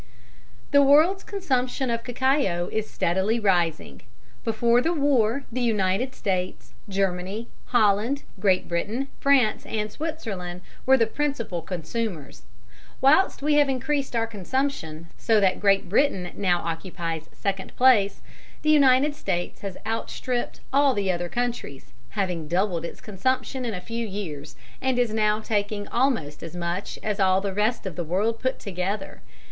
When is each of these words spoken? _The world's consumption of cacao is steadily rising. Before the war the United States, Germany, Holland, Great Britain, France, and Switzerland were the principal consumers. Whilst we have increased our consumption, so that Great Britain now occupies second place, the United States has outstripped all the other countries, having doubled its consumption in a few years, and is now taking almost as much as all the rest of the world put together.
_The 0.71 0.81
world's 0.81 1.23
consumption 1.23 1.91
of 1.91 2.03
cacao 2.03 2.69
is 2.71 2.89
steadily 2.89 3.39
rising. 3.39 4.01
Before 4.43 4.81
the 4.81 4.95
war 4.95 5.43
the 5.51 5.61
United 5.61 6.15
States, 6.15 6.73
Germany, 6.89 7.49
Holland, 7.67 8.23
Great 8.39 8.67
Britain, 8.67 9.09
France, 9.19 9.63
and 9.67 9.91
Switzerland 9.91 10.61
were 10.87 10.97
the 10.97 11.05
principal 11.05 11.61
consumers. 11.61 12.41
Whilst 12.99 13.43
we 13.43 13.53
have 13.59 13.69
increased 13.69 14.15
our 14.15 14.25
consumption, 14.25 15.05
so 15.19 15.39
that 15.39 15.59
Great 15.59 15.87
Britain 15.87 16.31
now 16.33 16.61
occupies 16.61 17.29
second 17.31 17.71
place, 17.75 18.23
the 18.63 18.71
United 18.71 19.13
States 19.13 19.61
has 19.61 19.77
outstripped 19.85 20.61
all 20.73 20.95
the 20.95 21.11
other 21.11 21.29
countries, 21.29 21.93
having 22.17 22.47
doubled 22.47 22.85
its 22.85 23.01
consumption 23.01 23.65
in 23.65 23.75
a 23.75 23.79
few 23.79 24.07
years, 24.07 24.55
and 24.81 24.97
is 24.97 25.13
now 25.13 25.39
taking 25.41 25.87
almost 25.89 26.41
as 26.41 26.55
much 26.55 26.97
as 27.03 27.19
all 27.19 27.39
the 27.39 27.53
rest 27.53 27.85
of 27.85 27.95
the 27.95 28.03
world 28.03 28.39
put 28.39 28.57
together. 28.57 29.21